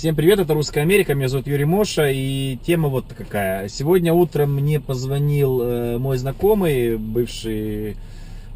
Всем 0.00 0.16
привет, 0.16 0.38
это 0.38 0.54
Русская 0.54 0.80
Америка, 0.80 1.14
меня 1.14 1.28
зовут 1.28 1.46
Юрий 1.46 1.66
Моша, 1.66 2.08
и 2.08 2.56
тема 2.64 2.88
вот 2.88 3.04
какая. 3.14 3.68
Сегодня 3.68 4.14
утром 4.14 4.54
мне 4.54 4.80
позвонил 4.80 5.60
э, 5.60 5.98
мой 5.98 6.16
знакомый, 6.16 6.96
бывший 6.96 7.98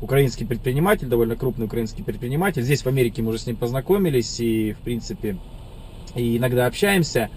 украинский 0.01 0.47
предприниматель, 0.47 1.07
довольно 1.07 1.37
крупный 1.37 1.67
украинский 1.67 2.03
предприниматель. 2.03 2.63
Здесь 2.63 2.81
в 2.81 2.87
Америке 2.87 3.21
мы 3.21 3.29
уже 3.29 3.41
с 3.41 3.47
ним 3.47 3.57
познакомились 3.57 4.41
и, 4.41 4.73
в 4.73 4.79
принципе, 4.79 5.37
и 6.15 6.39
иногда 6.39 6.65
общаемся. 6.65 7.29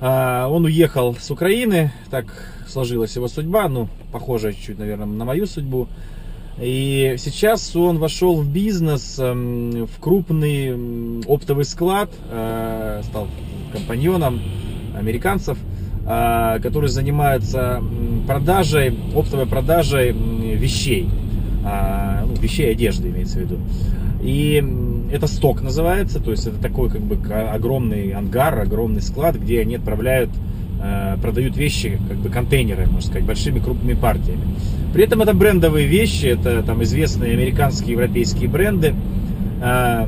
А, 0.00 0.46
он 0.48 0.66
уехал 0.66 1.16
с 1.16 1.28
Украины, 1.28 1.90
так 2.10 2.26
сложилась 2.68 3.16
его 3.16 3.26
судьба, 3.26 3.68
ну, 3.68 3.88
похожая 4.12 4.52
чуть-чуть, 4.52 4.78
наверное, 4.78 5.06
на 5.06 5.24
мою 5.24 5.48
судьбу. 5.48 5.88
И 6.60 7.16
сейчас 7.18 7.74
он 7.74 7.98
вошел 7.98 8.40
в 8.40 8.48
бизнес, 8.48 9.18
эм, 9.18 9.86
в 9.86 10.00
крупный 10.00 11.22
оптовый 11.26 11.64
склад, 11.64 12.10
э, 12.30 13.02
стал 13.04 13.26
компаньоном 13.72 14.40
американцев, 14.96 15.58
э, 16.06 16.60
который 16.62 16.88
занимается 16.88 17.82
продажей, 18.28 18.96
оптовой 19.14 19.46
продажей 19.46 20.12
вещей, 20.12 21.08
а, 21.64 22.24
ну, 22.26 22.34
вещей 22.40 22.70
одежды 22.70 23.08
имеется 23.08 23.38
в 23.38 23.42
виду. 23.42 23.58
И 24.22 24.64
это 25.12 25.26
сток 25.26 25.60
называется, 25.60 26.20
то 26.20 26.30
есть 26.30 26.46
это 26.46 26.58
такой 26.58 26.88
как 26.88 27.00
бы 27.02 27.16
огромный 27.34 28.12
ангар, 28.12 28.60
огромный 28.60 29.02
склад, 29.02 29.36
где 29.36 29.60
они 29.60 29.76
отправляют 29.76 30.30
продают 31.22 31.56
вещи, 31.56 31.98
как 32.08 32.18
бы 32.18 32.28
контейнеры, 32.28 32.86
можно 32.86 33.00
сказать, 33.00 33.24
большими 33.24 33.58
крупными 33.58 33.94
партиями. 33.94 34.42
При 34.92 35.04
этом 35.04 35.22
это 35.22 35.34
брендовые 35.34 35.86
вещи, 35.86 36.26
это 36.26 36.62
там 36.62 36.82
известные 36.82 37.32
американские, 37.32 37.92
европейские 37.92 38.48
бренды. 38.48 38.94
Э, 39.62 40.06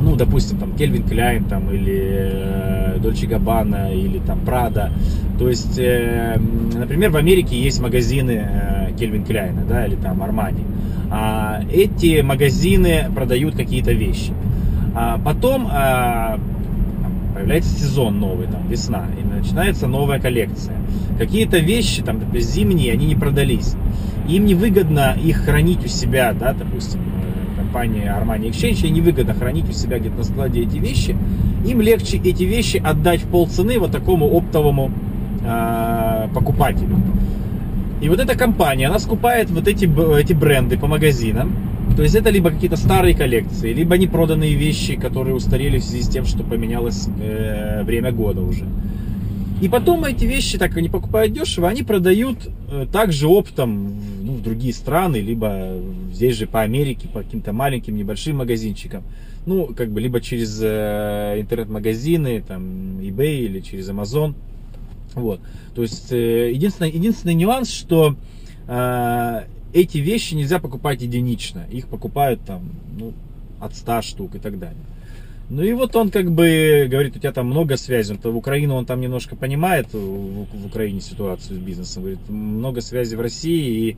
ну, 0.00 0.16
допустим, 0.16 0.58
там 0.58 0.74
Кельвин 0.74 1.04
Кляйн 1.04 1.44
там, 1.44 1.70
или 1.70 2.98
Дольче 2.98 3.26
Габбана 3.26 3.92
или 3.92 4.18
там 4.18 4.40
Прада. 4.40 4.90
То 5.38 5.48
есть, 5.48 5.78
э, 5.78 6.36
например, 6.74 7.10
в 7.10 7.16
Америке 7.16 7.56
есть 7.56 7.80
магазины 7.80 8.48
Кельвин 8.98 9.24
Кляйна, 9.24 9.62
да, 9.68 9.86
или 9.86 9.96
там 9.96 10.22
Армани. 10.22 10.64
А 11.10 11.62
эти 11.70 12.22
магазины 12.22 13.04
продают 13.14 13.54
какие-то 13.54 13.92
вещи. 13.92 14.32
А 14.94 15.18
потом 15.18 15.68
появляется 17.52 17.78
сезон 17.78 18.18
новый, 18.18 18.46
там, 18.46 18.66
весна, 18.66 19.04
и 19.18 19.24
начинается 19.24 19.86
новая 19.86 20.18
коллекция. 20.18 20.76
Какие-то 21.18 21.58
вещи, 21.58 22.02
там, 22.02 22.20
зимние, 22.34 22.94
они 22.94 23.06
не 23.06 23.14
продались. 23.14 23.74
Им 24.26 24.46
невыгодно 24.46 25.14
их 25.22 25.44
хранить 25.44 25.84
у 25.84 25.88
себя, 25.88 26.32
да, 26.32 26.54
допустим, 26.54 27.00
э, 27.00 27.56
компания 27.58 28.16
Armani 28.18 28.48
Exchange, 28.48 28.86
ей 28.86 28.90
невыгодно 28.90 29.34
хранить 29.34 29.68
у 29.68 29.72
себя 29.72 29.98
где-то 29.98 30.16
на 30.16 30.24
складе 30.24 30.62
эти 30.62 30.78
вещи. 30.78 31.14
Им 31.66 31.82
легче 31.82 32.16
эти 32.16 32.44
вещи 32.44 32.82
отдать 32.82 33.22
в 33.22 33.28
полцены 33.28 33.78
вот 33.78 33.92
такому 33.92 34.34
оптовому 34.34 34.90
э, 35.44 36.28
покупателю. 36.34 36.96
И 38.00 38.08
вот 38.08 38.18
эта 38.18 38.34
компания, 38.34 38.88
она 38.88 38.98
скупает 38.98 39.50
вот 39.50 39.68
эти, 39.68 39.84
эти 40.18 40.32
бренды 40.32 40.78
по 40.78 40.86
магазинам, 40.86 41.52
то 41.94 42.02
есть 42.02 42.14
это 42.14 42.30
либо 42.30 42.50
какие-то 42.50 42.76
старые 42.76 43.14
коллекции, 43.14 43.72
либо 43.72 43.96
непроданные 43.98 44.54
вещи, 44.54 44.96
которые 44.96 45.34
устарели 45.34 45.78
в 45.78 45.84
связи 45.84 46.02
с 46.02 46.08
тем, 46.08 46.24
что 46.24 46.42
поменялось 46.42 47.08
э, 47.20 47.82
время 47.84 48.12
года 48.12 48.40
уже. 48.42 48.66
И 49.60 49.68
потом 49.68 50.04
эти 50.04 50.24
вещи, 50.24 50.58
так 50.58 50.76
они 50.76 50.88
покупают 50.88 51.32
дешево, 51.32 51.68
они 51.68 51.84
продают 51.84 52.38
э, 52.70 52.86
также 52.90 53.28
оптом 53.28 53.94
ну, 54.22 54.34
в 54.34 54.42
другие 54.42 54.74
страны, 54.74 55.16
либо 55.18 55.76
здесь 56.12 56.36
же 56.36 56.46
по 56.46 56.62
Америке, 56.62 57.08
по 57.08 57.20
каким-то 57.22 57.52
маленьким, 57.52 57.96
небольшим 57.96 58.38
магазинчикам. 58.38 59.04
Ну, 59.46 59.68
как 59.76 59.90
бы, 59.90 60.00
либо 60.00 60.20
через 60.20 60.60
э, 60.62 61.36
интернет-магазины, 61.38 62.42
там, 62.46 62.98
eBay 63.00 63.40
или 63.40 63.60
через 63.60 63.88
Amazon. 63.88 64.34
Вот. 65.14 65.40
То 65.74 65.82
есть, 65.82 66.10
э, 66.10 66.50
единственный, 66.52 66.90
единственный 66.90 67.34
нюанс, 67.34 67.70
что 67.70 68.16
э, 68.66 69.42
эти 69.72 69.98
вещи 69.98 70.34
нельзя 70.34 70.58
покупать 70.58 71.02
единично. 71.02 71.66
Их 71.70 71.88
покупают 71.88 72.40
там, 72.44 72.62
ну, 72.98 73.12
от 73.60 73.74
100 73.74 74.02
штук 74.02 74.34
и 74.34 74.38
так 74.38 74.58
далее. 74.58 74.76
Ну 75.48 75.62
и 75.62 75.72
вот 75.72 75.94
он 75.96 76.10
как 76.10 76.30
бы 76.30 76.86
говорит, 76.90 77.16
у 77.16 77.18
тебя 77.18 77.32
там 77.32 77.46
много 77.46 77.76
связей. 77.76 78.16
То 78.16 78.32
в 78.32 78.36
Украину 78.36 78.74
он 78.74 78.86
там 78.86 79.00
немножко 79.00 79.36
понимает, 79.36 79.92
в, 79.92 79.98
в 79.98 80.66
Украине 80.66 81.00
ситуацию 81.00 81.58
с 81.58 81.62
бизнесом. 81.62 82.02
Говорит, 82.02 82.20
много 82.28 82.80
связей 82.80 83.16
в 83.16 83.20
России 83.20 83.90
и 83.90 83.96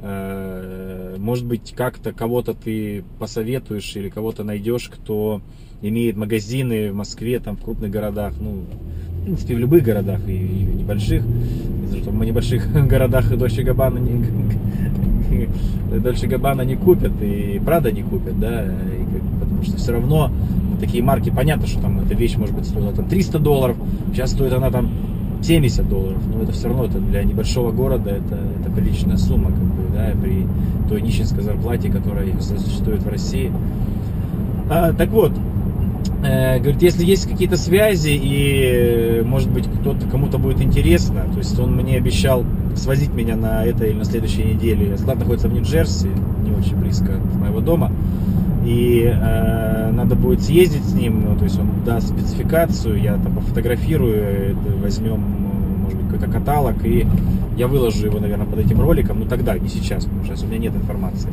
э, 0.00 1.16
может 1.18 1.46
быть 1.46 1.72
как-то 1.74 2.12
кого-то 2.12 2.52
ты 2.54 3.04
посоветуешь 3.18 3.96
или 3.96 4.10
кого-то 4.10 4.44
найдешь, 4.44 4.88
кто 4.88 5.40
имеет 5.80 6.16
магазины 6.16 6.92
в 6.92 6.94
Москве, 6.94 7.40
там 7.40 7.56
в 7.56 7.62
крупных 7.62 7.90
городах, 7.90 8.34
ну, 8.38 8.64
в 9.20 9.24
принципе, 9.24 9.54
в 9.54 9.58
любых 9.58 9.84
городах 9.84 10.20
и, 10.28 10.36
и 10.36 10.64
небольших. 10.64 11.22
В 11.22 12.24
небольших 12.24 12.70
городах 12.88 13.32
и 13.32 13.36
Дольче 13.36 13.62
Дольче 15.90 16.26
Габбана 16.26 16.62
не 16.62 16.76
купят 16.76 17.12
и 17.20 17.60
Прада 17.64 17.92
не 17.92 18.02
купят, 18.02 18.38
да, 18.38 18.64
и, 18.64 19.40
потому 19.40 19.62
что 19.62 19.76
все 19.76 19.92
равно 19.92 20.30
такие 20.80 21.02
марки, 21.02 21.30
понятно, 21.30 21.66
что 21.66 21.80
там 21.80 22.00
эта 22.00 22.14
вещь 22.14 22.36
может 22.36 22.54
быть 22.54 22.66
стоила 22.66 22.92
там 22.92 23.06
300 23.06 23.38
долларов, 23.38 23.76
сейчас 24.12 24.32
стоит 24.32 24.52
она 24.52 24.70
там 24.70 24.88
70 25.42 25.88
долларов, 25.88 26.22
но 26.32 26.42
это 26.42 26.52
все 26.52 26.68
равно 26.68 26.84
это 26.84 26.98
для 26.98 27.22
небольшого 27.24 27.72
города 27.72 28.10
это, 28.10 28.38
это 28.60 28.70
приличная 28.70 29.16
сумма, 29.16 29.50
как 29.50 29.62
бы, 29.62 29.82
да, 29.94 30.10
при 30.20 30.46
той 30.88 31.02
нищенской 31.02 31.42
зарплате, 31.42 31.90
которая 31.90 32.26
существует 32.40 33.02
в 33.02 33.08
России. 33.08 33.52
А, 34.70 34.92
так 34.92 35.10
вот, 35.10 35.32
э, 35.32 35.51
говорит, 36.22 36.82
если 36.82 37.04
есть 37.04 37.28
какие-то 37.28 37.56
связи 37.56 38.10
и, 38.12 39.22
может 39.24 39.50
быть, 39.50 39.66
кто-то 39.66 40.06
кому-то 40.06 40.38
будет 40.38 40.60
интересно, 40.60 41.24
то 41.32 41.38
есть 41.38 41.58
он 41.58 41.74
мне 41.74 41.96
обещал 41.96 42.44
свозить 42.76 43.12
меня 43.12 43.36
на 43.36 43.64
этой 43.64 43.90
или 43.90 43.98
на 43.98 44.04
следующей 44.04 44.44
неделе. 44.44 44.96
Склад 44.96 45.18
находится 45.18 45.48
в 45.48 45.52
Нью-Джерси, 45.52 46.08
не 46.44 46.54
очень 46.54 46.76
близко 46.76 47.16
от 47.16 47.40
моего 47.40 47.60
дома. 47.60 47.90
И 48.64 49.12
э, 49.12 49.90
надо 49.90 50.14
будет 50.14 50.42
съездить 50.42 50.84
с 50.84 50.94
ним, 50.94 51.24
ну, 51.28 51.36
то 51.36 51.44
есть 51.44 51.58
он 51.58 51.68
даст 51.84 52.08
спецификацию, 52.10 53.00
я 53.00 53.14
там 53.14 53.34
пофотографирую, 53.34 54.56
возьмем, 54.80 55.20
может 55.82 55.98
быть, 55.98 56.12
какой-то 56.12 56.32
каталог, 56.32 56.84
и 56.84 57.04
я 57.56 57.66
выложу 57.66 58.06
его, 58.06 58.20
наверное, 58.20 58.46
под 58.46 58.60
этим 58.60 58.80
роликом, 58.80 59.18
ну 59.18 59.26
тогда, 59.26 59.58
не 59.58 59.68
сейчас, 59.68 60.04
потому 60.04 60.24
что 60.24 60.36
сейчас 60.36 60.44
у 60.44 60.46
меня 60.46 60.58
нет 60.58 60.76
информации. 60.76 61.30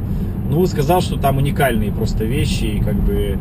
Ну, 0.50 0.66
сказал, 0.66 1.02
что 1.02 1.20
там 1.20 1.38
уникальные 1.38 1.92
просто 1.92 2.24
вещи, 2.24 2.64
и 2.64 2.80
как 2.80 2.96
бы 2.96 3.38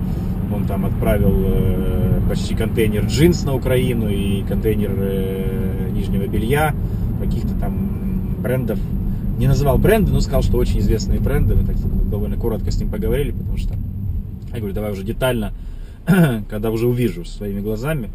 он 0.52 0.66
там 0.66 0.86
отправил 0.86 1.34
э, 1.44 2.20
почти 2.28 2.54
контейнер 2.54 3.04
джинс 3.06 3.44
на 3.44 3.54
Украину 3.54 4.08
и 4.08 4.42
контейнер 4.42 4.92
э, 4.96 5.90
нижнего 5.92 6.26
белья 6.26 6.74
каких-то 7.20 7.54
там 7.60 8.36
брендов. 8.40 8.78
Не 9.38 9.46
называл 9.46 9.78
бренды, 9.78 10.12
но 10.12 10.20
сказал, 10.20 10.42
что 10.42 10.58
очень 10.58 10.80
известные 10.80 11.20
бренды. 11.20 11.54
Мы 11.54 11.64
так 11.64 11.76
довольно 12.10 12.36
коротко 12.36 12.70
с 12.70 12.78
ним 12.78 12.90
поговорили, 12.90 13.32
потому 13.32 13.56
что 13.56 13.74
я 14.52 14.58
говорю, 14.58 14.74
давай 14.74 14.92
уже 14.92 15.04
детально, 15.04 15.52
когда 16.50 16.70
уже 16.70 16.86
увижу 16.86 17.24
своими 17.24 17.60
глазами. 17.60 18.08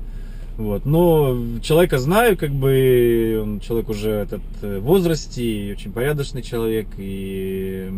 Вот. 0.57 0.85
Но 0.85 1.35
человека 1.61 1.97
знаю, 1.97 2.37
как 2.37 2.51
бы 2.51 3.39
он 3.41 3.59
человек 3.59 3.89
уже 3.89 4.11
этот 4.11 4.41
э, 4.61 4.79
возрасте, 4.79 5.75
очень 5.75 5.91
порядочный 5.91 6.43
человек, 6.43 6.87
и, 6.97 7.89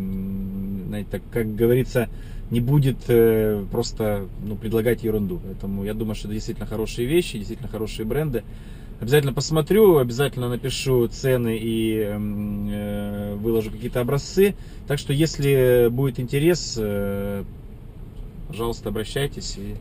знаете, 0.87 1.07
так, 1.11 1.21
как 1.31 1.53
говорится, 1.53 2.07
не 2.51 2.59
будет 2.59 2.97
э, 3.07 3.63
просто 3.71 4.27
ну, 4.43 4.55
предлагать 4.55 5.03
ерунду. 5.03 5.39
Поэтому 5.43 5.83
я 5.83 5.93
думаю, 5.93 6.15
что 6.15 6.27
это 6.27 6.35
действительно 6.35 6.67
хорошие 6.67 7.07
вещи, 7.07 7.37
действительно 7.37 7.69
хорошие 7.69 8.05
бренды. 8.05 8.43
Обязательно 9.01 9.33
посмотрю, 9.33 9.97
обязательно 9.97 10.47
напишу 10.47 11.07
цены 11.07 11.57
и 11.57 11.99
эм, 11.99 12.69
э, 12.69 13.35
выложу 13.35 13.71
какие-то 13.71 14.01
образцы. 14.01 14.55
Так 14.87 14.99
что, 14.99 15.11
если 15.11 15.89
будет 15.89 16.19
интерес, 16.19 16.75
э, 16.79 17.43
пожалуйста, 18.47 18.89
обращайтесь 18.89 19.57
и 19.57 19.75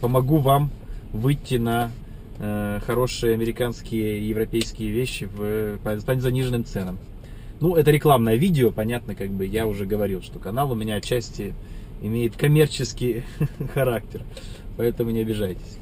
помогу 0.00 0.38
вам 0.38 0.70
выйти 1.12 1.54
на 1.54 1.90
э, 2.40 2.80
хорошие 2.84 3.34
американские 3.34 4.18
и 4.18 4.28
европейские 4.28 4.90
вещи 4.90 5.24
в, 5.24 5.78
по, 5.78 5.96
по 5.96 6.20
заниженным 6.20 6.64
ценам. 6.64 6.98
Ну, 7.60 7.74
это 7.74 7.90
рекламное 7.90 8.36
видео, 8.36 8.70
понятно, 8.70 9.14
как 9.14 9.30
бы 9.30 9.46
я 9.46 9.66
уже 9.66 9.86
говорил, 9.86 10.22
что 10.22 10.38
канал 10.38 10.70
у 10.72 10.74
меня 10.74 10.96
отчасти 10.96 11.54
имеет 12.02 12.36
коммерческий 12.36 13.24
характер, 13.74 14.22
поэтому 14.76 15.10
не 15.10 15.20
обижайтесь. 15.20 15.78